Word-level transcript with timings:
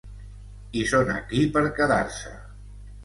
I 0.79 0.85
són 0.93 1.13
aquí 1.17 1.43
per 1.59 1.63
quedar-se. 1.81 2.33